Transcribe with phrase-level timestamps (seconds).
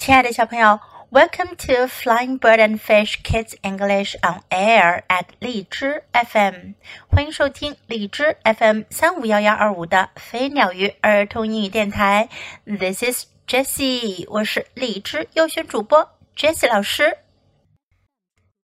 [0.00, 0.80] 亲爱的小朋友
[1.10, 6.72] ，Welcome to Flying Bird and Fish Kids English on Air at 荔枝 FM，
[7.08, 12.30] 欢迎收听荔枝 FM 三五幺幺二五的飞鸟鱼儿童英语电台。
[12.64, 17.18] This is Jessie，我是荔枝优选主播 Jessie 老师。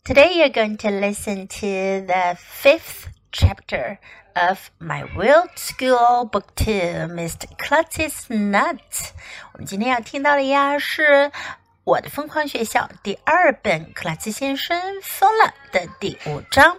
[0.03, 3.97] Today you're going to listen to the fifth chapter
[4.35, 7.47] of my Weird School Book Two, Mr.
[7.57, 9.11] Klutz Is Nuts。
[9.53, 11.03] 我们今天要听到的呀是
[11.83, 16.77] 《我的疯狂学校》第二本，克拉奇先生疯了的第五章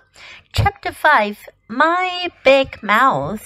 [0.52, 1.36] ，Chapter Five,
[1.68, 3.42] My Big Mouth。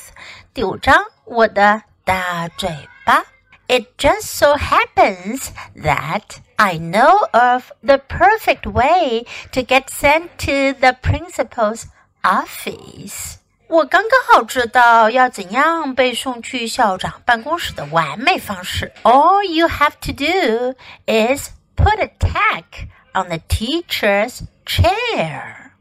[0.54, 3.24] 第五章，我的大嘴巴。
[3.66, 10.96] It just so happens that I know of the perfect way to get sent to the
[11.02, 11.84] principal's
[12.22, 13.36] office.
[13.67, 18.93] 我刚刚好知道要怎样被送去校长办公室的完美方式。
[19.03, 20.75] All you have to do
[21.07, 25.71] is put a tack on the teacher's chair。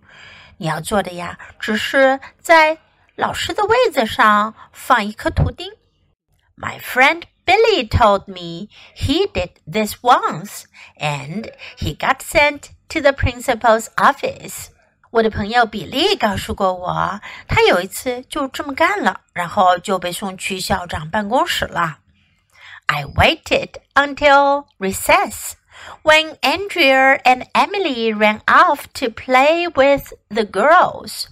[0.57, 2.79] 你要做的呀，只是在
[3.17, 5.73] 老师的位子上放一颗图钉。
[6.57, 10.65] My friend Billy told me he did this once,
[10.97, 14.69] and he got sent to the principal's office.
[15.11, 21.99] 我的朋友比利告诉过我，他有一次就这么干了，然后就被送去校长办公室了。
[22.87, 25.53] I waited until recess
[26.03, 31.27] when Andrea and Emily ran off to play with the girls.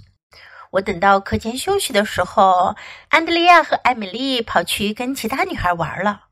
[0.70, 2.76] 我等到课间休息的时候，
[3.08, 6.24] 安德利亚和艾米丽跑去跟其他女孩玩了。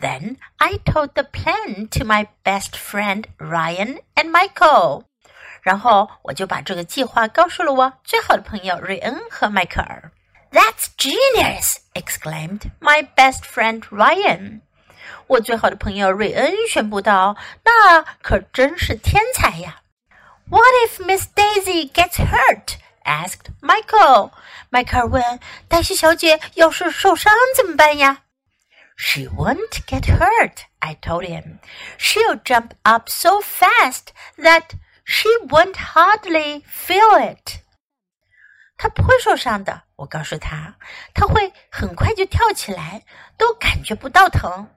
[0.00, 5.04] Then I told the plan to my best friend Ryan and Michael.
[5.64, 10.10] 然后我就把这个计划告诉了我最好的朋友瑞恩和迈克尔。
[10.52, 11.76] That's genius!
[11.94, 14.62] exclaimed my best friend Ryan.
[15.28, 19.82] 我最好的朋友瑞恩宣布道：“那可真是天才呀！”
[20.50, 22.78] What if Miss Daisy gets hurt?
[23.04, 24.32] asked Michael.
[24.70, 25.38] 迈克尔问：“
[25.68, 28.22] 黛西小姐要是受伤怎么办呀？”
[28.96, 31.60] She won't get hurt, I told him.
[31.96, 37.60] She'll jump up so fast that she won't hardly feel it.
[38.76, 40.74] 她不会受伤的，我告诉她，
[41.14, 43.04] 她会很快就跳起来，
[43.36, 44.68] 都感觉不到疼。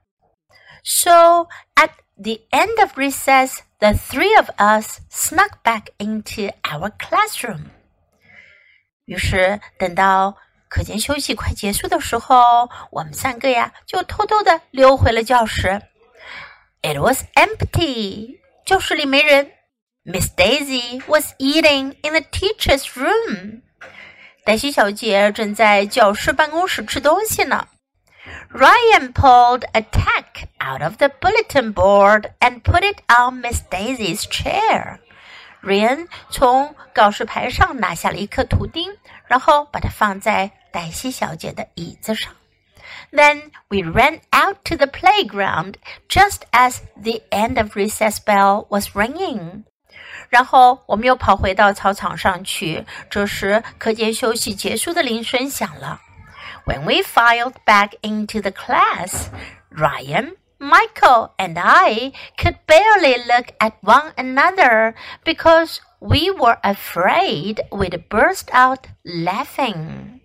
[0.84, 7.68] So at the end of recess, the three of us snuck back into our classroom.
[9.06, 10.38] 于是等到
[10.68, 15.82] 课间休息快结束的时候，我们三个呀就偷偷的溜回了教室。
[16.82, 19.52] It was empty，教室里没人。
[20.08, 23.62] Miss Daisy was eating in the teacher's room.
[24.44, 27.68] 黛西小姐正在教师办公室吃东西呢。
[28.52, 35.00] Ryan pulled a tack out of the bulletin board and put it on Miss Daisy's chair.
[35.62, 42.34] 瑞恩从告示牌上拿下了一颗图钉，然后把它放在黛西小姐的椅子上。
[43.14, 45.76] Then we ran out to the playground
[46.10, 49.64] just as the end of recess bell was ringing.
[50.29, 52.85] 然后我们又跑回到操场上去。
[53.09, 56.01] 这时，课间休息结束的铃声响了。
[56.67, 59.29] When we filed back into the class,
[59.71, 64.95] Ryan, Michael, and I could barely look at one another
[65.25, 70.21] because we were afraid we'd burst out laughing.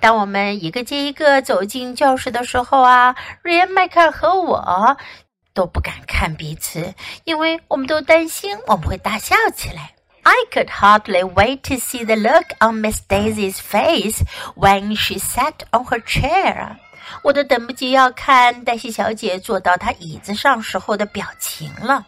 [0.00, 4.96] 当我们一个接一个走进教室的时候啊，瑞恩、迈克尔和我
[5.55, 9.95] 都不敢看彼此，因为我们都担心我们会大笑起来。
[10.23, 14.23] I could hardly wait to see the look on Miss Daisy's face
[14.55, 16.77] when she sat on her chair。
[17.23, 22.05] 我都等不及要看黛西小姐坐到她椅子上时候的表情了。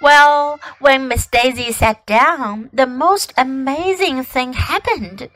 [0.00, 5.28] Well, when Miss Daisy sat down, the most amazing thing happened.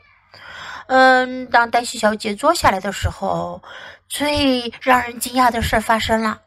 [0.87, 3.61] 嗯，当黛西小姐坐下来的时候，
[4.07, 6.39] 最让人惊讶的事发生了。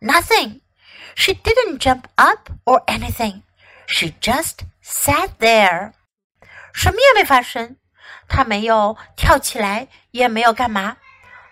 [0.00, 0.60] Nothing.
[1.14, 3.42] She didn't jump up or anything.
[3.86, 5.92] She just sat there.
[6.72, 7.76] 什么也没发生，
[8.28, 10.96] 她没有跳起来，也没有干嘛，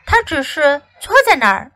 [0.05, 1.71] 她只是坐在那儿。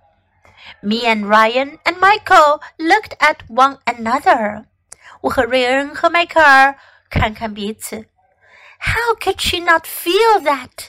[0.81, 4.65] Me and Ryan and Michael looked at one another.
[5.21, 6.77] 我和瑞恩和迈克尔
[7.09, 8.07] 看看彼此。
[8.79, 10.89] How could she not feel that?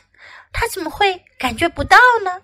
[0.52, 2.42] 她怎么会感觉不到呢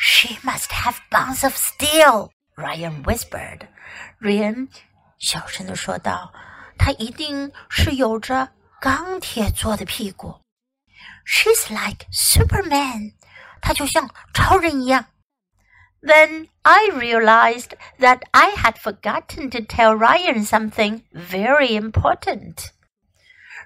[0.00, 3.68] ？she must have bones of steel, Ryan whispered.
[4.18, 4.68] 瑞恩
[5.18, 8.50] 小声的说道：“她一定是有着
[8.80, 10.40] 钢铁做的屁股。
[11.26, 13.14] She's like Superman，
[13.60, 15.06] 她就像超人一样。
[16.02, 22.68] Then I realized that I had forgotten to tell Ryan something very important.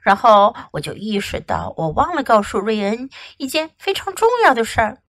[0.02, 5.02] 然后我就意识到，我忘了告诉瑞恩一件非常重要的事儿。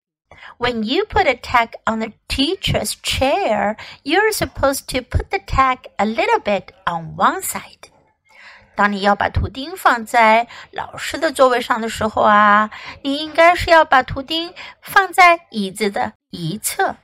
[0.58, 5.90] When you put a tag on the teacher's chair, you're supposed to put the tag
[5.98, 7.90] a little bit on one side.
[8.76, 12.70] 当你要把图钉放在老师的座位上的时候啊，
[13.04, 16.96] 你应该是要把图钉放在椅子的一侧。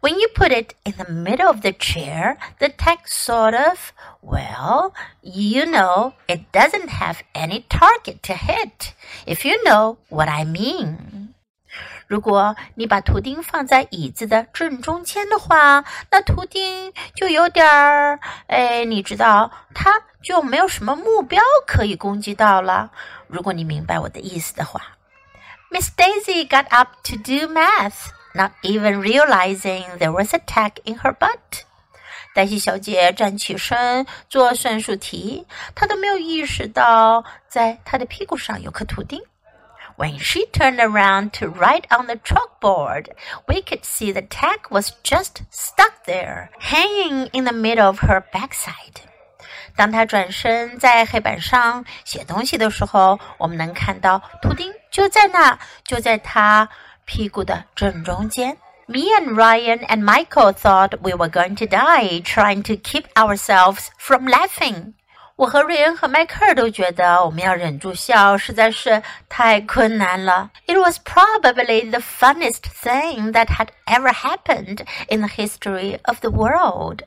[0.00, 4.92] when you put it in the middle of the chair, the text sort of, well,
[5.22, 8.92] you know, it doesn't have any target to hit,
[9.26, 11.15] if you know what I mean.
[12.07, 22.91] 如果你把图钉放在椅子的正中间的话，那图钉就有点儿，哎，你知道，它就没有什么目标可以攻击到了。
[23.27, 24.81] 如果你明白我的意思的话
[25.69, 31.13] ，Miss Daisy got up to do math not even realizing there was a tack in her
[31.13, 31.63] butt.
[32.33, 35.45] 黛西小姐站起身做算术题，
[35.75, 39.21] 她都没有意识到在她的屁股上有颗图钉。
[39.96, 43.08] When she turned around to write on the chalkboard,
[43.46, 48.22] we could see the tack was just stuck there, hanging in the middle of her
[48.32, 49.02] backside.
[49.76, 56.68] 当她转身在黑板上写东西的时候，我们能看到图钉就在那，就在她
[57.04, 58.56] 屁股的正中间。
[58.86, 64.26] Me and Ryan and Michael thought we were going to die trying to keep ourselves from
[64.26, 64.94] laughing.
[65.36, 70.50] 我和瑞恩和迈克尔都觉得我们要忍住笑实在是太困难了。
[70.66, 77.00] It was probably the funniest thing that had ever happened in the history of the world.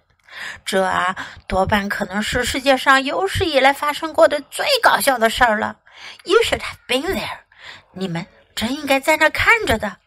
[0.65, 1.15] 这啊，
[1.47, 5.77] 多半可能是世界上有史以来发生过的最搞笑的事儿了。
[6.25, 7.39] You should have been there.
[7.93, 9.97] 你们真应该在那看着的。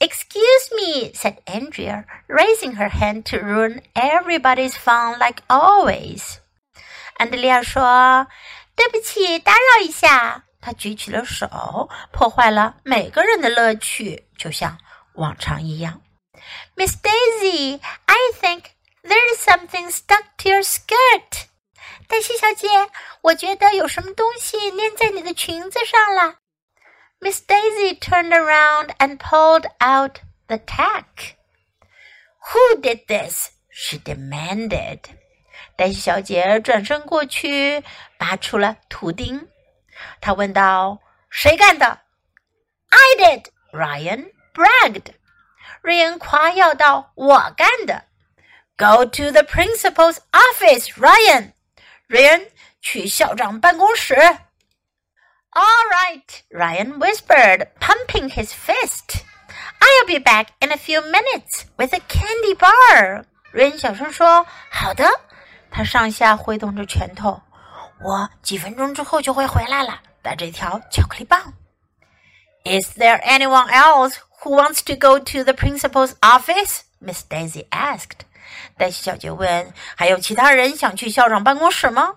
[0.00, 6.38] Excuse me, said Andrea, raising her hand to ruin everybody's fun like always.
[7.17, 8.27] 安德烈亚说
[8.75, 14.77] ：“对不起，打扰一下。”他举起了手，破坏了每个人的乐趣，就像
[15.13, 16.01] 往常一样。
[16.75, 18.63] Miss Daisy, I think
[19.03, 21.45] there is something stuck to your skirt.
[22.07, 22.67] 黛西小姐，
[23.21, 26.35] 我觉得有什么东西粘在你的裙子上了。
[27.19, 31.35] Miss Daisy turned around and pulled out the tack.
[32.53, 33.49] Who did this?
[33.71, 34.99] she demanded.
[35.76, 37.82] 黛西小姐转身过去，
[38.18, 39.48] 拔出了图钉。
[40.20, 40.98] 她问道：“
[41.30, 42.00] 谁干的？”
[42.90, 43.46] I did.
[43.72, 45.14] Ryan bragged.
[45.80, 48.04] 瑞恩夸耀道：“我干的。”
[48.76, 51.52] Go to the principal's office, Ryan.
[52.06, 52.50] 瑞恩，
[52.80, 54.14] 去校长办公室。
[55.54, 59.22] all right, Ryan whispered, pumping his fist.
[59.80, 63.24] I'll be back in a few minutes with a candy bar.
[63.50, 65.04] 瑞恩小声说：“好的。”
[65.71, 67.41] 他上下挥动着拳头。
[68.01, 71.53] 我几分钟之后就会回来了，带着一条巧克力棒。
[72.63, 76.81] Is there anyone else who wants to go to the principal's office?
[76.99, 78.25] Miss Daisy asked.
[78.77, 82.15] 黛西小姐问：“还有其他人想去校长办公室吗？”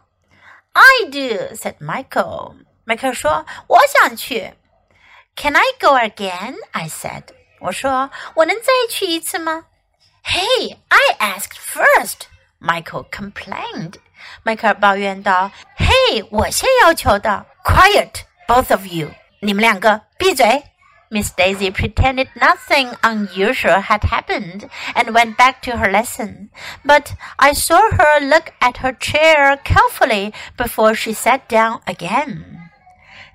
[0.73, 2.57] I do," said Michael.
[2.85, 4.55] 迈克说：“我想去。”
[5.37, 6.57] Can I go again?
[6.73, 7.25] I said.
[7.61, 9.65] 我说：“我能再去一次吗
[10.25, 12.27] ？”Hey, I asked first.
[12.60, 13.96] Michael complained.
[14.44, 17.46] 迈克尔抱怨道：“Hey，我先要求的。
[17.64, 19.12] Quiet, both of you.
[19.42, 20.64] 你们两个闭嘴。”
[21.12, 26.50] Miss Daisy pretended nothing unusual had happened and went back to her lesson.
[26.84, 32.44] But I saw her look at her chair carefully before she sat down again.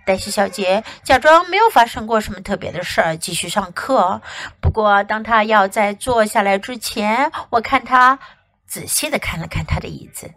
[0.04, 4.21] 黛西小姐假装没有发生过什么特别的事儿，继续上课。
[4.61, 8.19] 不过，当她要在坐下来之前，我看她
[8.66, 10.33] 仔细的看了看她的椅子。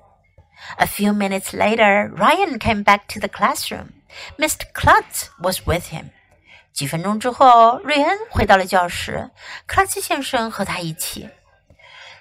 [0.78, 3.90] A few minutes later, Ryan came back to the classroom.
[4.38, 4.66] Mr.
[4.74, 6.12] Klutz was with him.
[6.72, 9.30] 几分钟之后，瑞恩回到了教室，
[9.68, 11.30] 克拉兹先生和他一起。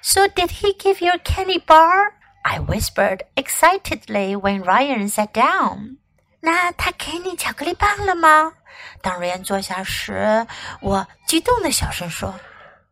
[0.02, 2.12] So did he give you a candy bar?
[2.42, 5.98] I whispered excitedly when Ryan sat down.
[6.40, 8.54] 那他给你巧克力棒了吗？
[9.00, 10.46] 当瑞恩坐下时，
[10.80, 12.34] 我激动的小声说：“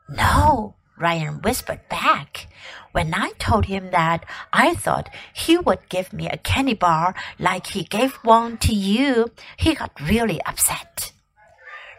[0.06, 2.46] No。” Ryan whispered back.
[2.92, 7.68] When I told him that I thought he would give me a candy bar like
[7.68, 11.10] he gave one to you, he got really upset.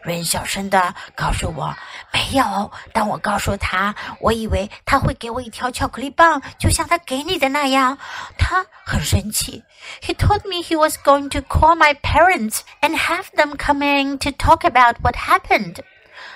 [0.04, 1.76] 瑞恩小声的告诉我：“
[2.12, 7.98] 没有。”当我告诉他，我以为他会给我一条巧克力棒，就像他给你的那样，
[8.36, 9.62] 他很生气。
[10.02, 14.30] He told me he was going to call my parents and have them come in to
[14.30, 15.78] talk about what happened.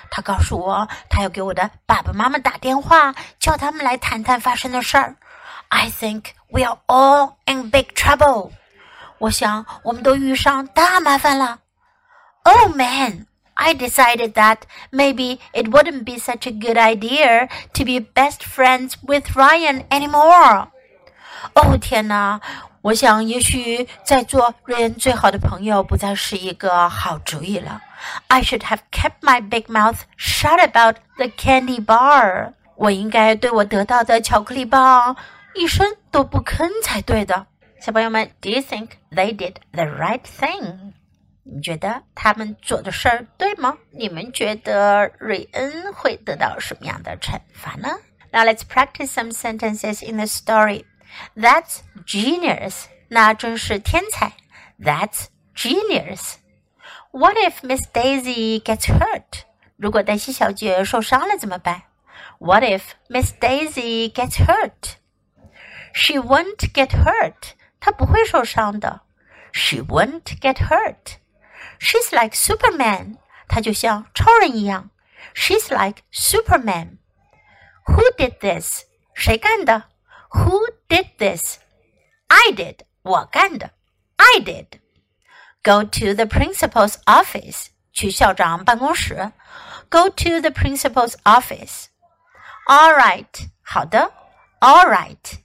[0.09, 5.15] 他告诉我，他要给我的爸爸妈妈打电话，叫他们来谈谈发生的事儿。
[5.69, 8.51] I think we are all in big trouble。
[9.19, 11.59] 我想我们都遇上大麻烦了。
[12.43, 14.59] Oh man, I decided that
[14.91, 20.67] maybe it wouldn't be such a good idea to be best friends with Ryan anymore.
[21.53, 22.39] 哦天哪！
[22.82, 27.80] 我想，也许在做瑞恩最好的朋友不再是一个好主意了。
[28.26, 32.54] I should have kept my big mouth shut about the candy bar。
[32.74, 35.16] 我应该对我得到的巧克力棒
[35.54, 37.46] 一声都不吭才对的。
[37.80, 40.92] 小朋友们，Do you think they did the right thing？
[41.44, 43.76] 你觉得他们做的事儿对吗？
[43.92, 47.88] 你们觉得瑞恩会得到什么样的惩罚呢
[48.32, 50.84] ？Now let's practice some sentences in the story.
[51.35, 52.85] That's genius.
[53.09, 54.33] 那真是天才。
[54.79, 56.35] That's genius.
[57.11, 59.43] What if Miss Daisy gets hurt?
[59.75, 61.83] 如果黛西小姐受伤了怎么办？
[62.39, 64.97] What if Miss Daisy gets hurt?
[65.93, 67.53] She won't get hurt.
[67.79, 69.01] 她不会受伤的。
[69.51, 71.17] She won't get hurt.
[71.79, 73.17] She's like Superman.
[73.47, 74.91] 她就像超人一样。
[75.33, 76.97] She's like Superman.
[77.85, 78.83] Who did this?
[79.13, 79.85] 谁干的
[80.31, 81.57] ？who did this?
[82.27, 82.79] I did.
[83.03, 83.71] 我干的。
[84.17, 84.79] I did.
[85.63, 87.67] Go to the principal's office.
[87.93, 89.31] 去校长办公室。
[89.89, 91.85] Go to the principal's office.
[92.67, 93.49] All right.
[93.61, 94.11] 好的。
[94.59, 95.39] All right.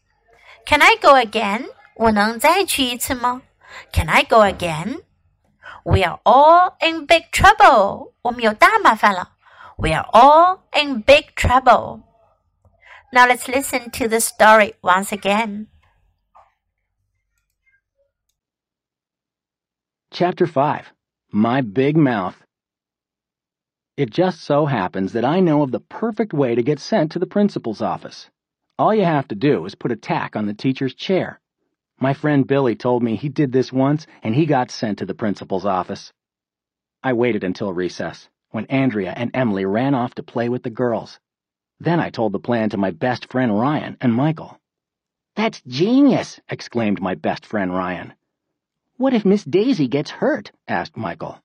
[0.66, 1.66] Can I go again?
[1.94, 3.42] 我能再去一次吗？
[3.92, 5.02] Can I go again?
[5.84, 8.12] We are all in big trouble.
[8.22, 9.32] 我们有大麻烦了。
[9.76, 12.02] We are all in big trouble.
[13.13, 15.67] Now let's listen to the story once again.
[20.11, 20.91] Chapter 5
[21.31, 22.35] My Big Mouth.
[23.95, 27.19] It just so happens that I know of the perfect way to get sent to
[27.19, 28.29] the principal's office.
[28.77, 31.39] All you have to do is put a tack on the teacher's chair.
[32.01, 35.15] My friend Billy told me he did this once and he got sent to the
[35.15, 36.11] principal's office.
[37.01, 41.19] I waited until recess, when Andrea and Emily ran off to play with the girls.
[41.79, 44.59] Then I told the plan to my best friend Ryan and Michael.
[45.35, 48.13] That's genius, exclaimed my best friend Ryan.
[48.97, 50.51] What if Miss Daisy gets hurt?
[50.67, 51.39] asked Michael.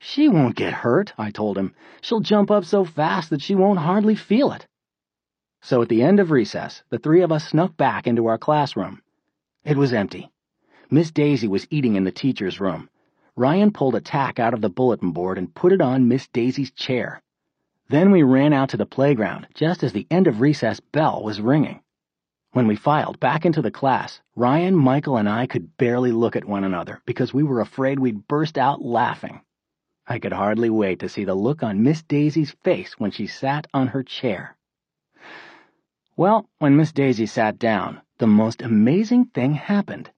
[0.00, 1.72] She won't get hurt, I told him.
[2.00, 4.66] She'll jump up so fast that she won't hardly feel it.
[5.60, 9.02] So at the end of recess, the three of us snuck back into our classroom.
[9.64, 10.30] It was empty.
[10.90, 12.90] Miss Daisy was eating in the teacher's room.
[13.36, 16.72] Ryan pulled a tack out of the bulletin board and put it on Miss Daisy's
[16.72, 17.22] chair.
[17.88, 21.40] Then we ran out to the playground just as the end of recess bell was
[21.40, 21.82] ringing.
[22.50, 26.46] When we filed back into the class, Ryan, Michael, and I could barely look at
[26.46, 29.42] one another because we were afraid we'd burst out laughing.
[30.06, 33.66] I could hardly wait to see the look on Miss Daisy's face when she sat
[33.74, 34.56] on her chair.
[36.16, 40.10] Well, when Miss Daisy sat down, the most amazing thing happened.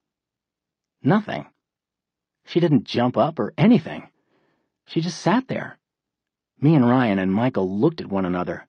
[1.03, 1.47] Nothing.
[2.45, 4.09] She didn't jump up or anything.
[4.85, 5.78] She just sat there,
[6.61, 8.67] me and Ryan and Michael looked at one another.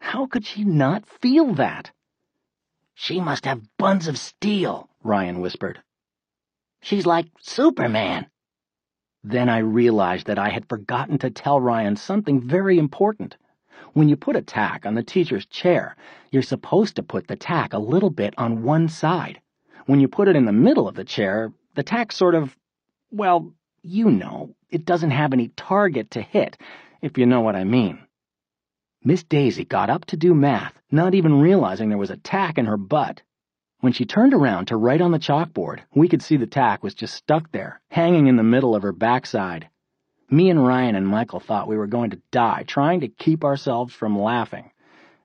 [0.00, 1.90] How could she not feel that?
[2.94, 5.82] She must have buns of steel, Ryan whispered.
[6.80, 8.26] She's like Superman.
[9.22, 13.36] Then I realized that I had forgotten to tell Ryan something very important.
[13.94, 15.96] When you put a tack on the teacher's chair,
[16.30, 19.40] you're supposed to put the tack a little bit on one side.
[19.86, 22.56] When you put it in the middle of the chair, the tack sort of,
[23.10, 23.52] well,
[23.82, 26.58] you know, it doesn't have any target to hit,
[27.04, 27.98] if you know what I mean.
[29.04, 32.64] Miss Daisy got up to do math, not even realizing there was a tack in
[32.64, 33.20] her butt.
[33.80, 36.94] When she turned around to write on the chalkboard, we could see the tack was
[36.94, 39.68] just stuck there, hanging in the middle of her backside.
[40.30, 43.92] Me and Ryan and Michael thought we were going to die trying to keep ourselves
[43.92, 44.70] from laughing.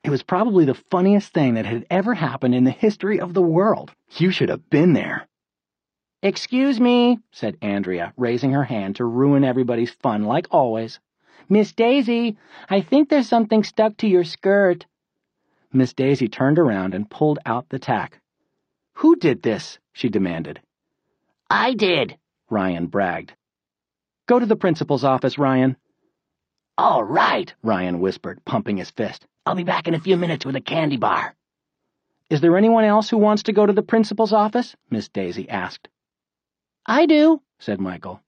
[0.04, 3.42] It was probably the funniest thing that had ever happened in the history of the
[3.42, 3.94] world.
[4.18, 5.30] You should have been there.
[6.22, 11.00] Excuse me, said Andrea, raising her hand to ruin everybody's fun like always.
[11.52, 12.38] Miss Daisy,
[12.70, 14.86] I think there's something stuck to your skirt.
[15.74, 18.22] Miss Daisy turned around and pulled out the tack.
[18.94, 19.80] Who did this?
[19.92, 20.62] she demanded.
[21.50, 22.18] I did,
[22.52, 23.34] Ryan bragged.
[24.28, 25.76] Go to the principal's office, Ryan.
[26.78, 29.26] All right, Ryan whispered, pumping his fist.
[29.46, 31.36] I'll be back in a few minutes with a candy bar.
[32.30, 34.76] Is there anyone else who wants to go to the principal's office?
[34.92, 35.90] Miss Daisy asked.
[36.86, 38.22] I do, said Michael.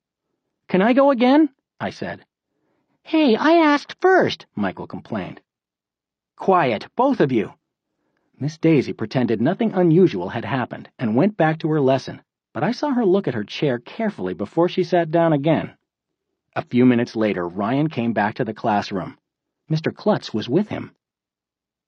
[0.68, 1.50] Can I go again?
[1.80, 2.26] I said.
[3.12, 5.42] Hey, I asked first, Michael complained.
[6.38, 7.52] Quiet, both of you.
[8.40, 12.22] Miss Daisy pretended nothing unusual had happened and went back to her lesson,
[12.54, 15.74] but I saw her look at her chair carefully before she sat down again.
[16.56, 19.18] A few minutes later, Ryan came back to the classroom.
[19.70, 19.94] Mr.
[19.94, 20.96] Klutz was with him.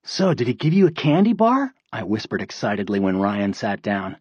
[0.04, 1.74] So, did he give you a candy bar?
[1.94, 4.18] I whispered excitedly when Ryan sat down.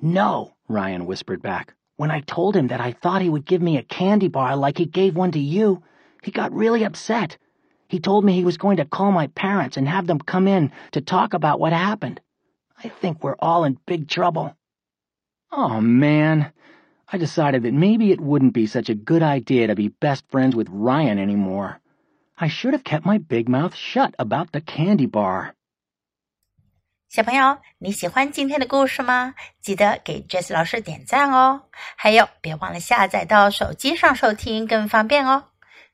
[0.00, 1.74] No, Ryan whispered back.
[1.94, 4.78] When I told him that I thought he would give me a candy bar like
[4.78, 5.84] he gave one to you,
[6.21, 7.37] he got really upset.
[7.87, 10.71] He told me he was going to call my parents and have them come in
[10.91, 12.19] to talk about what happened.
[12.83, 14.55] I think we're all in big trouble.
[15.51, 16.51] Oh, man.
[17.07, 20.55] I decided that maybe it wouldn't be such a good idea to be best friends
[20.55, 21.79] with Ryan anymore.
[22.37, 25.53] I should have kept my big mouth shut about the candy bar.
[27.07, 29.35] 小朋友，你喜欢今天的故事吗？
[29.61, 31.61] 记得给 Jess 老师点赞哦！
[31.95, 35.45] 还有，别忘了下载到手机上收听，更方便哦。